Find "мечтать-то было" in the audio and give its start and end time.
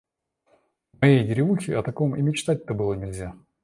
2.23-2.95